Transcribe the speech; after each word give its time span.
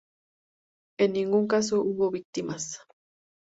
En 0.99 1.13
ningún 1.13 1.45
caso 1.47 1.83
hubo 1.83 2.09
víctimas. 2.09 2.79